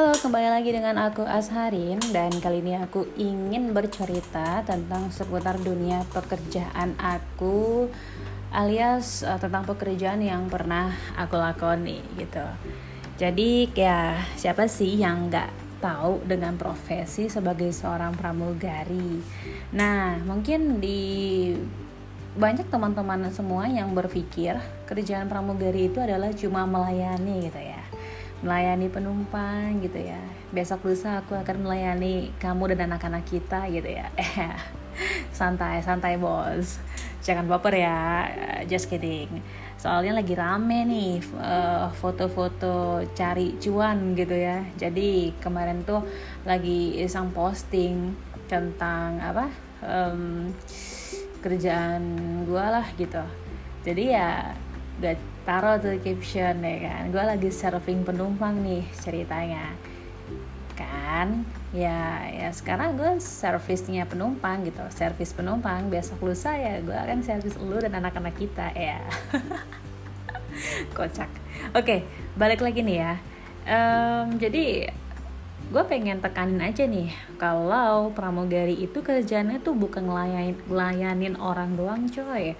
[0.00, 6.08] Halo, kembali lagi dengan aku Asharin dan kali ini aku ingin bercerita tentang seputar dunia
[6.08, 7.84] pekerjaan aku
[8.48, 10.88] alias uh, tentang pekerjaan yang pernah
[11.20, 12.40] aku lakoni gitu.
[13.20, 19.20] Jadi ya siapa sih yang nggak tahu dengan profesi sebagai seorang pramugari?
[19.76, 21.52] Nah, mungkin di
[22.40, 24.56] banyak teman-teman semua yang berpikir
[24.88, 27.79] kerjaan pramugari itu adalah cuma melayani gitu ya
[28.40, 30.20] melayani penumpang gitu ya.
[30.52, 34.08] Besok lusa aku akan melayani kamu dan anak-anak kita gitu ya.
[35.38, 36.80] Santai santai bos.
[37.20, 38.26] Jangan baper ya
[38.64, 39.28] just kidding.
[39.80, 44.64] Soalnya lagi rame nih eh, foto-foto cari cuan gitu ya.
[44.76, 46.04] Jadi kemarin tuh
[46.44, 48.12] lagi iseng posting
[48.48, 49.46] tentang apa
[49.84, 50.50] um,
[51.40, 52.02] kerjaan
[52.44, 53.22] gue lah gitu.
[53.84, 54.52] Jadi ya
[55.00, 57.02] gak taruh tuh caption ya kan.
[57.08, 59.72] Gue lagi surfing penumpang nih ceritanya.
[60.76, 61.44] Kan?
[61.70, 64.82] Ya ya sekarang gue servisnya penumpang gitu.
[64.92, 69.00] Servis penumpang besok lusa ya gue akan servis lu dan anak-anak kita ya.
[70.96, 71.30] Kocak.
[71.72, 72.04] Oke
[72.36, 73.14] balik lagi nih ya.
[73.70, 74.88] Um, jadi
[75.70, 77.14] gue pengen tekanin aja nih.
[77.38, 82.58] Kalau pramugari itu kerjanya tuh bukan ngelayanin, ngelayanin orang doang coy.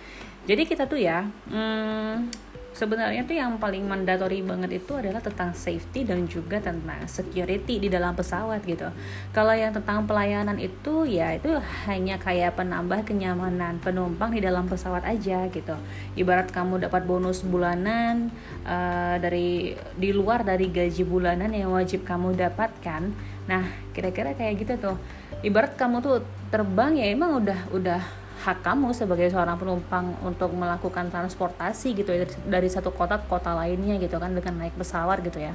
[0.49, 2.50] Jadi kita tuh ya hmm,
[2.81, 7.93] sebenarnya tuh yang paling mandatory banget itu adalah tentang safety dan juga tentang security di
[7.93, 8.89] dalam pesawat gitu.
[9.37, 15.05] Kalau yang tentang pelayanan itu ya itu hanya kayak penambah kenyamanan penumpang di dalam pesawat
[15.05, 15.77] aja gitu.
[16.17, 18.33] Ibarat kamu dapat bonus bulanan
[18.65, 23.13] uh, dari di luar dari gaji bulanan yang wajib kamu dapatkan.
[23.45, 24.97] Nah, kira-kira kayak gitu tuh.
[25.45, 31.13] Ibarat kamu tuh terbang ya emang udah udah hak kamu sebagai seorang penumpang untuk melakukan
[31.13, 35.45] transportasi gitu ya dari satu kota ke kota lainnya gitu kan dengan naik pesawat gitu
[35.45, 35.53] ya.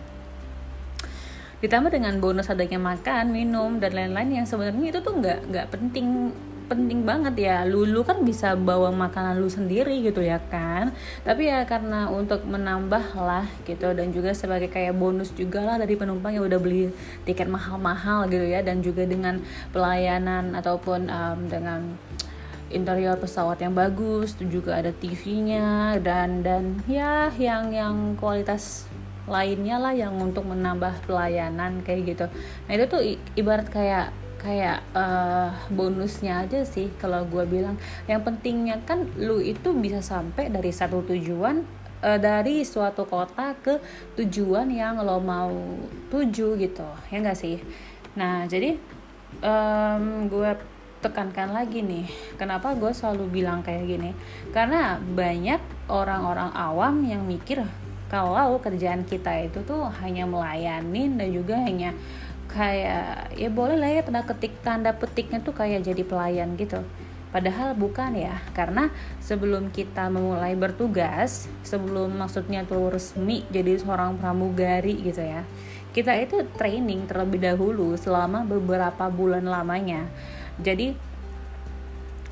[1.66, 6.30] Ditambah dengan bonus adanya makan minum dan lain-lain yang sebenarnya itu tuh nggak nggak penting
[6.70, 7.58] penting banget ya.
[7.66, 10.94] Lulu kan bisa bawa makanan lu sendiri gitu ya kan.
[11.26, 15.98] Tapi ya karena untuk menambah lah gitu dan juga sebagai kayak bonus juga lah dari
[15.98, 16.94] penumpang yang udah beli
[17.26, 19.42] tiket mahal-mahal gitu ya dan juga dengan
[19.74, 21.98] pelayanan ataupun um, dengan
[22.74, 28.90] interior pesawat yang bagus, itu juga ada TV-nya dan dan ya yang yang kualitas
[29.26, 32.26] lainnya lah yang untuk menambah pelayanan kayak gitu.
[32.70, 33.02] Nah itu tuh
[33.38, 37.78] ibarat kayak kayak uh, bonusnya aja sih kalau gue bilang.
[38.06, 41.66] Yang pentingnya kan lu itu bisa sampai dari satu tujuan
[42.06, 43.82] uh, dari suatu kota ke
[44.22, 45.52] tujuan yang lo mau
[46.14, 47.58] tuju gitu ya enggak sih.
[48.14, 48.78] Nah jadi
[49.42, 50.75] um, gue
[51.06, 52.10] tekankan lagi nih
[52.42, 54.12] kenapa gue selalu bilang kayak gini?
[54.50, 57.62] Karena banyak orang-orang awam yang mikir
[58.10, 61.94] kalau kerjaan kita itu tuh hanya melayani dan juga hanya
[62.50, 66.82] kayak ya boleh lah ya tanda ketik tanda petiknya tuh kayak jadi pelayan gitu.
[67.36, 68.88] Padahal bukan ya, karena
[69.20, 75.44] sebelum kita memulai bertugas, sebelum maksudnya tuh resmi jadi seorang pramugari gitu ya,
[75.92, 80.08] kita itu training terlebih dahulu selama beberapa bulan lamanya
[80.62, 80.96] jadi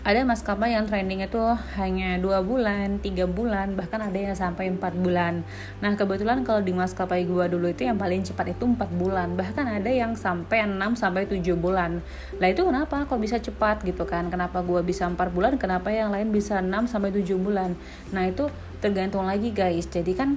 [0.03, 1.39] ada maskapai yang training itu
[1.79, 5.47] hanya dua bulan, tiga bulan, bahkan ada yang sampai empat bulan.
[5.79, 9.63] Nah kebetulan kalau di maskapai gua dulu itu yang paling cepat itu empat bulan, bahkan
[9.63, 12.03] ada yang sampai 6 sampai tujuh bulan.
[12.35, 13.07] Lah itu kenapa?
[13.07, 14.27] Kok bisa cepat gitu kan?
[14.27, 15.55] Kenapa gua bisa empat bulan?
[15.55, 17.71] Kenapa yang lain bisa 6 sampai tujuh bulan?
[18.11, 18.51] Nah itu
[18.83, 19.87] tergantung lagi guys.
[19.87, 20.35] Jadi kan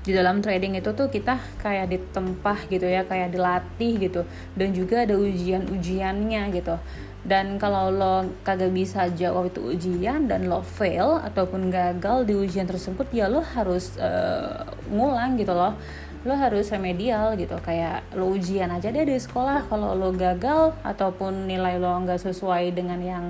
[0.00, 4.22] di dalam trading itu tuh kita kayak ditempah gitu ya kayak dilatih gitu.
[4.56, 6.76] Dan juga ada ujian-ujiannya gitu.
[7.20, 12.64] Dan kalau lo kagak bisa jawab itu ujian dan lo fail ataupun gagal di ujian
[12.64, 15.76] tersebut ya lo harus uh, ngulang gitu loh
[16.24, 17.56] lo harus remedial gitu.
[17.64, 19.68] Kayak lo ujian aja deh di sekolah.
[19.72, 23.26] Kalau lo gagal ataupun nilai lo nggak sesuai dengan yang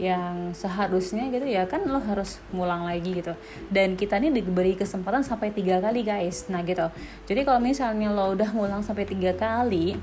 [0.00, 3.36] yang seharusnya gitu ya kan lo harus ngulang lagi gitu.
[3.68, 6.48] Dan kita ini diberi kesempatan sampai tiga kali guys.
[6.48, 6.88] Nah gitu.
[7.28, 10.00] Jadi kalau misalnya lo udah ngulang sampai tiga kali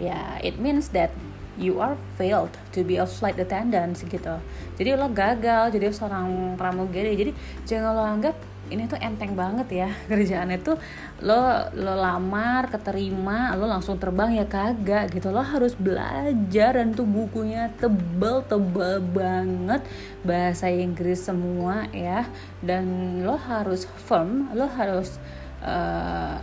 [0.00, 1.12] ya it means that
[1.60, 4.40] you are failed to be a flight attendant gitu.
[4.78, 7.12] Jadi lo gagal jadi seorang pramugari.
[7.16, 7.32] Jadi
[7.68, 8.36] jangan lo anggap
[8.72, 10.72] ini tuh enteng banget ya kerjaan itu
[11.20, 15.28] lo lo lamar keterima lo langsung terbang ya kagak gitu.
[15.28, 19.84] Lo harus belajar dan tuh bukunya tebel tebel banget.
[20.24, 22.24] Bahasa Inggris semua ya.
[22.64, 25.20] Dan lo harus firm lo harus
[25.62, 26.36] uh,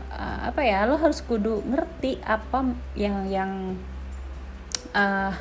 [0.50, 3.52] apa ya lo harus kudu ngerti apa yang yang
[4.94, 5.34] uh,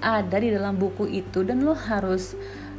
[0.00, 2.36] ada di dalam buku itu dan lo harus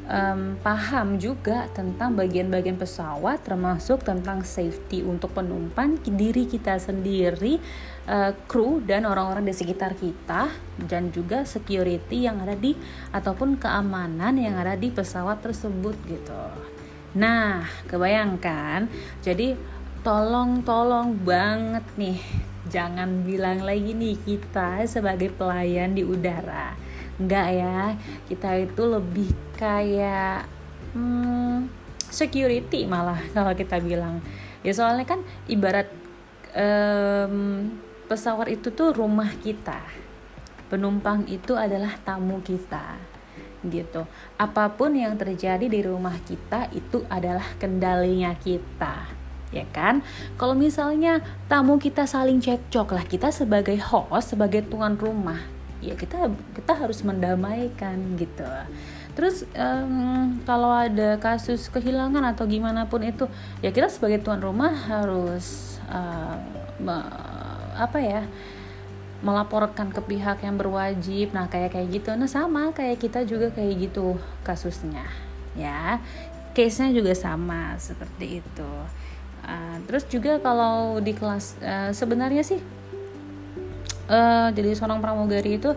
[0.08, 7.60] um, paham juga tentang bagian-bagian pesawat termasuk tentang safety untuk penumpang diri kita sendiri
[8.08, 10.50] uh, kru dan orang-orang di sekitar kita
[10.88, 12.74] dan juga security yang ada di
[13.12, 16.44] ataupun keamanan yang ada di pesawat tersebut gitu.
[17.20, 18.88] Nah kebayangkan?
[19.22, 22.20] Jadi tolong-tolong banget nih
[22.68, 26.76] jangan bilang lagi nih kita sebagai pelayan di udara.
[27.18, 27.98] Enggak ya
[28.30, 30.46] kita itu lebih kayak
[30.94, 31.66] hmm,
[32.12, 34.22] security malah kalau kita bilang.
[34.62, 35.88] Ya soalnya kan ibarat
[36.54, 37.68] um,
[38.06, 39.80] pesawat itu tuh rumah kita.
[40.68, 43.00] Penumpang itu adalah tamu kita
[43.66, 44.06] gitu.
[44.38, 49.17] Apa pun yang terjadi di rumah kita itu adalah kendalinya kita
[49.52, 50.04] ya kan?
[50.36, 55.40] Kalau misalnya tamu kita saling cekcok lah kita sebagai host sebagai tuan rumah
[55.80, 58.46] ya kita kita harus mendamaikan gitu.
[59.18, 63.26] Terus um, kalau ada kasus kehilangan atau gimana pun itu
[63.66, 66.38] ya kita sebagai tuan rumah harus uh,
[67.78, 68.22] apa ya
[69.26, 71.34] melaporkan ke pihak yang berwajib.
[71.34, 72.14] Nah kayak kayak gitu.
[72.14, 75.06] Nah sama kayak kita juga kayak gitu kasusnya
[75.58, 76.02] ya.
[76.54, 78.72] Case nya juga sama seperti itu
[79.48, 82.60] uh, terus juga kalau di kelas uh, sebenarnya sih
[84.12, 85.74] uh, jadi seorang pramugari itu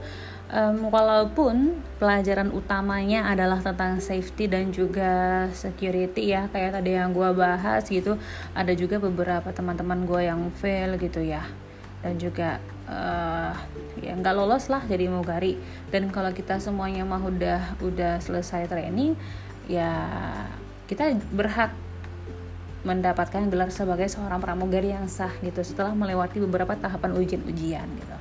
[0.51, 7.31] um, walaupun pelajaran utamanya adalah tentang safety dan juga security ya kayak tadi yang gue
[7.33, 8.19] bahas gitu
[8.53, 11.47] ada juga beberapa teman-teman gue yang fail gitu ya.
[12.01, 12.57] Dan juga
[12.89, 13.53] uh,
[14.01, 15.61] ya nggak lolos lah jadi mugari
[15.93, 19.13] dan kalau kita semuanya mah udah udah selesai training
[19.69, 19.93] ya
[20.89, 21.77] kita berhak
[22.83, 28.17] mendapatkan gelar sebagai seorang pramugari yang sah gitu setelah melewati beberapa tahapan ujian-ujian gitu.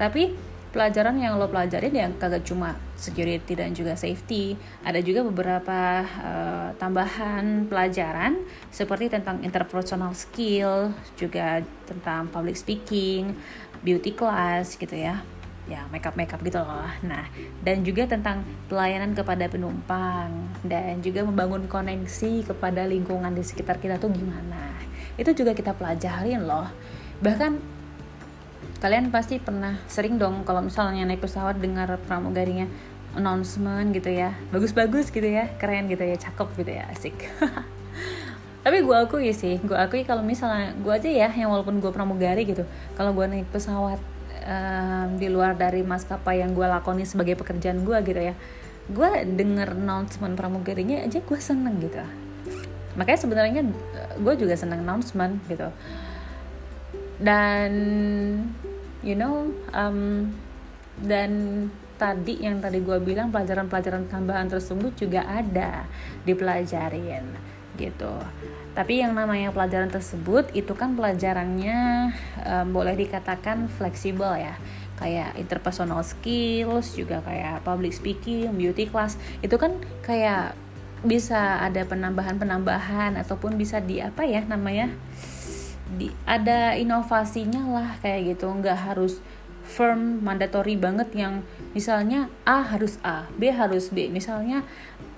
[0.00, 0.32] Tapi
[0.68, 6.68] pelajaran yang lo pelajarin yang kagak cuma security dan juga safety, ada juga beberapa uh,
[6.76, 8.36] tambahan pelajaran
[8.68, 13.32] seperti tentang interpersonal skill, juga tentang public speaking,
[13.80, 15.37] beauty class gitu ya
[15.68, 16.88] ya makeup makeup gitu loh.
[17.04, 17.28] Nah
[17.60, 20.32] dan juga tentang pelayanan kepada penumpang
[20.64, 24.72] dan juga membangun koneksi kepada lingkungan di sekitar kita tuh gimana.
[25.20, 26.66] Itu juga kita pelajarin loh.
[27.20, 27.52] Bahkan
[28.80, 32.64] kalian pasti pernah sering dong kalau misalnya naik pesawat dengar pramugarinya
[33.12, 34.32] announcement gitu ya.
[34.48, 37.16] Bagus-bagus gitu ya keren gitu ya cakep gitu ya asik.
[38.64, 42.44] Tapi gue akui sih gue akui kalau misalnya gue aja ya yang walaupun gue pramugari
[42.44, 42.68] gitu
[43.00, 43.96] kalau gue naik pesawat
[44.48, 48.34] um, di luar dari maskapai yang gue lakoni sebagai pekerjaan gue gitu ya.
[48.88, 52.00] Gue denger announcement pramugarinya aja gue seneng gitu.
[52.96, 55.68] Makanya sebenarnya eh, gue juga seneng announcement gitu.
[57.20, 57.72] Dan
[59.04, 60.32] you know um,
[60.98, 61.30] dan
[61.98, 65.86] tadi yang tadi gue bilang pelajaran-pelajaran tambahan tersebut juga ada
[66.22, 67.26] dipelajarin
[67.74, 68.14] gitu
[68.78, 72.14] tapi yang namanya pelajaran tersebut itu kan pelajarannya
[72.46, 74.54] um, boleh dikatakan fleksibel ya.
[75.02, 79.18] Kayak interpersonal skills juga kayak public speaking beauty class.
[79.42, 80.54] Itu kan kayak
[81.02, 84.94] bisa ada penambahan-penambahan ataupun bisa di apa ya namanya
[85.98, 88.46] di ada inovasinya lah kayak gitu.
[88.46, 89.18] Nggak harus
[89.66, 91.42] firm mandatory banget yang
[91.74, 94.06] misalnya A harus A B harus B.
[94.06, 94.62] Misalnya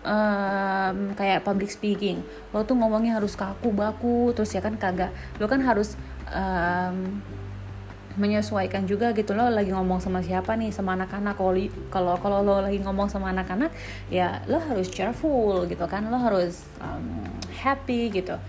[0.04, 2.24] um, kayak public speaking.
[2.52, 5.12] Lo tuh ngomongnya harus kaku baku terus ya kan kagak.
[5.40, 5.96] Lo kan harus
[6.32, 7.20] um,
[8.18, 9.32] menyesuaikan juga gitu.
[9.32, 10.72] Lo lagi ngomong sama siapa nih?
[10.74, 11.38] Sama anak-anak.
[11.92, 13.70] Kalau kalau lo lagi ngomong sama anak-anak
[14.12, 16.08] ya lo harus cheerful gitu kan.
[16.08, 18.40] Lo harus um, happy gitu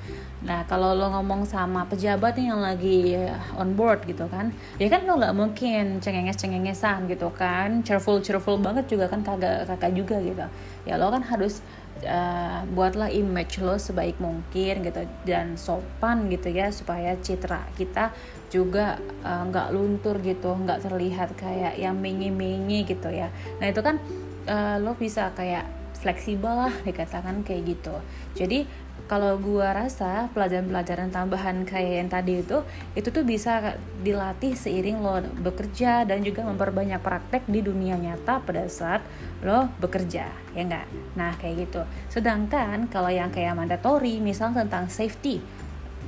[0.41, 3.13] Nah kalau lo ngomong sama pejabat nih yang lagi
[3.53, 4.49] on board gitu kan,
[4.81, 9.69] ya kan lo nggak mungkin cengenges cengengesan gitu kan, cheerful cheerful banget juga kan kagak
[9.69, 10.45] kakak juga gitu.
[10.89, 11.61] Ya lo kan harus
[12.09, 18.09] uh, buatlah image lo sebaik mungkin gitu dan sopan gitu ya supaya citra kita
[18.51, 23.29] juga eh, nggak uh, luntur gitu, nggak terlihat kayak yang mengi-mengi gitu ya.
[23.61, 24.01] Nah itu kan
[24.49, 25.69] uh, lo bisa kayak
[26.01, 27.95] fleksibel lah dikatakan kayak gitu.
[28.33, 28.65] Jadi
[29.09, 32.63] kalau gue rasa pelajaran-pelajaran tambahan kayak yang tadi itu
[32.95, 38.65] itu tuh bisa dilatih seiring lo bekerja dan juga memperbanyak praktek di dunia nyata pada
[38.71, 39.03] saat
[39.43, 41.81] lo bekerja ya enggak nah kayak gitu.
[42.07, 45.43] Sedangkan kalau yang kayak mandatory misal tentang safety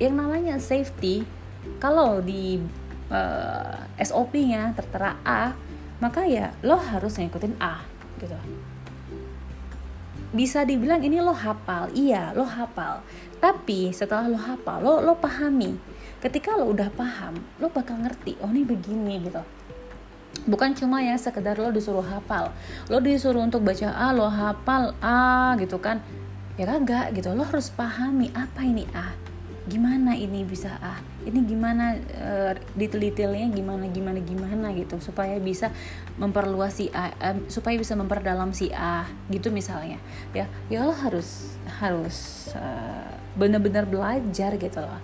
[0.01, 1.27] yang namanya safety
[1.77, 2.59] kalau di
[3.11, 5.53] uh, eh, SOP-nya tertera A
[6.01, 7.85] maka ya lo harus ngikutin A
[8.19, 8.35] gitu
[10.33, 11.93] bisa dibilang ini lo hafal.
[11.93, 13.05] Iya lo hafal.
[13.37, 15.77] Tapi setelah lo hafal lo lo pahami.
[16.19, 19.45] Ketika lo udah paham lo bakal ngerti oh ini begini gitu.
[20.49, 22.49] Bukan cuma yang sekedar lo disuruh hafal.
[22.89, 26.01] Lo disuruh untuk baca A lo hafal A gitu kan.
[26.57, 27.29] Ya kagak gitu.
[27.37, 29.13] Lo harus pahami apa ini A.
[29.69, 35.71] Gimana ini bisa A ini gimana uh, detail-detailnya gimana gimana gimana gitu supaya bisa
[36.19, 37.13] memperluas si A
[37.49, 39.97] supaya bisa memperdalam si A gitu misalnya.
[40.35, 45.01] Ya ya lo harus harus uh, benar-benar belajar gitu loh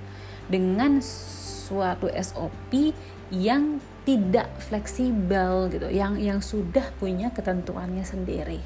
[0.50, 2.94] dengan suatu SOP
[3.30, 8.62] yang tidak fleksibel gitu yang yang sudah punya ketentuannya sendiri.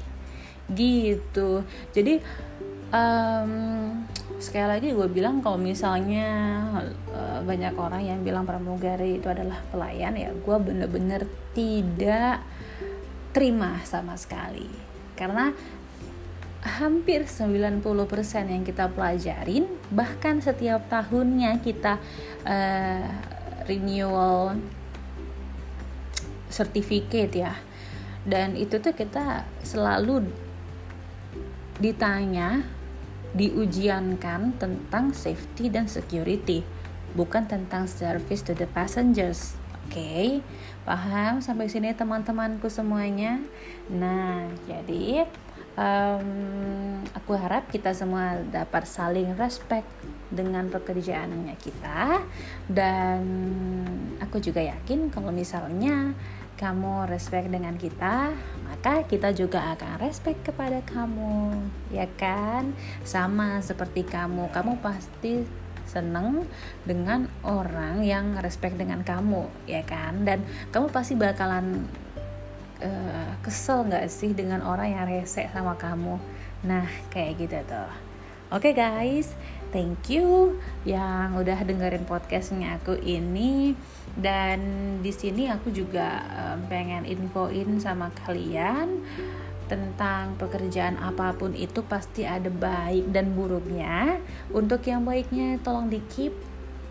[0.72, 1.60] Gitu.
[1.92, 2.24] Jadi
[2.94, 3.50] um,
[4.38, 6.28] sekali lagi gue bilang kalau misalnya
[7.10, 12.38] uh, banyak orang yang bilang pramugari itu adalah pelayan ya gue bener-bener tidak
[13.34, 14.70] terima sama sekali.
[15.18, 15.50] Karena
[16.64, 17.82] hampir 90%
[18.48, 21.98] yang kita pelajarin bahkan setiap tahunnya kita
[22.46, 23.10] uh,
[23.66, 24.56] renewal
[26.48, 27.54] sertifikat ya.
[28.24, 30.30] Dan itu tuh kita selalu
[31.82, 32.62] ditanya
[33.34, 36.62] diujiankan tentang safety dan security
[37.14, 39.54] bukan tentang service to the passengers.
[39.84, 40.28] Oke okay?
[40.82, 41.38] paham?
[41.42, 43.38] Sampai sini teman-temanku semuanya.
[43.90, 45.26] Nah jadi
[45.78, 46.30] um,
[47.14, 49.86] aku harap kita semua dapat saling respect
[50.30, 52.22] dengan pekerjaannya kita.
[52.66, 53.22] Dan
[54.18, 56.14] aku juga yakin kalau misalnya
[56.54, 58.30] kamu respect dengan kita,
[58.66, 61.50] maka kita juga akan respect kepada kamu,
[61.90, 62.70] ya kan?
[63.02, 65.42] Sama seperti kamu, kamu pasti
[65.84, 66.48] seneng
[66.86, 70.22] dengan orang yang respect dengan kamu, ya kan?
[70.22, 71.84] Dan kamu pasti bakalan
[72.80, 76.16] uh, kesel nggak sih dengan orang yang rese sama kamu?
[76.64, 77.90] Nah, kayak gitu tuh.
[78.54, 79.34] Oke okay guys,
[79.74, 80.54] thank you
[80.86, 83.74] yang udah dengerin podcastnya aku ini.
[84.14, 84.62] Dan
[85.02, 86.22] di sini aku juga
[86.70, 89.02] pengen infoin sama kalian
[89.66, 94.22] tentang pekerjaan apa pun itu pasti ada baik dan buruknya.
[94.54, 96.30] Untuk yang baiknya tolong di keep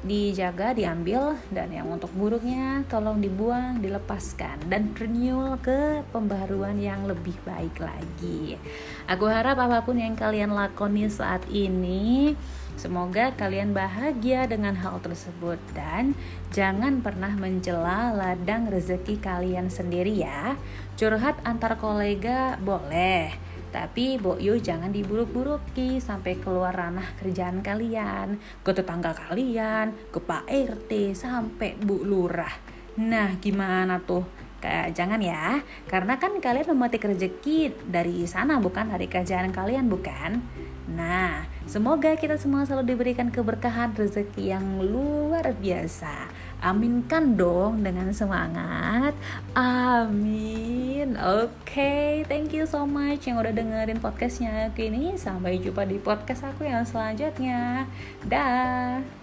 [0.04, 1.40] dijaga, diambil.
[1.48, 4.68] Dan yang untuk buruknya tolong dibuang, dilepaskan.
[4.68, 8.60] Dan renewal ke pembaruan yang lebih baik lagi.
[9.08, 12.36] Aku harap apa pun yang kalian lakoni saat ini
[12.74, 16.18] Semoga kalian bahagia dengan hal tersebut dan
[16.52, 20.60] jangan pernah mencela ladang rezeki kalian sendiri ya.
[21.00, 23.32] Curhat antar kolega boleh,
[23.72, 31.16] tapi Yu jangan diburuk-buruki sampai keluar ranah kerjaan kalian, ke tetangga kalian, ke Pak RT,
[31.16, 32.54] sampai Bu Lurah.
[33.00, 34.28] Nah, gimana tuh?
[34.64, 35.60] Jangan ya,
[35.92, 40.40] karena kan kalian memetik rezeki dari sana bukan dari kerjaan kalian bukan?
[40.88, 46.32] Nah, semoga kita semua selalu diberikan keberkahan rezeki yang luar biasa.
[46.64, 49.12] Aminkan dong dengan semangat.
[49.52, 51.20] Amin.
[51.20, 55.20] Oke, okay, thank you so much yang udah dengerin podcastnya aku ini.
[55.20, 57.84] Sampai jumpa di podcast aku yang selanjutnya.
[58.24, 59.23] Dah.